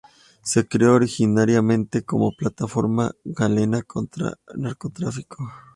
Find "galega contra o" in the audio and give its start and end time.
3.23-4.57